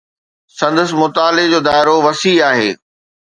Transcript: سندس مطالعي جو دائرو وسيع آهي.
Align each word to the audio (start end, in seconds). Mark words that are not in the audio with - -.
سندس 0.59 0.89
مطالعي 1.01 1.45
جو 1.51 1.59
دائرو 1.67 1.95
وسيع 2.05 2.39
آهي. 2.53 2.71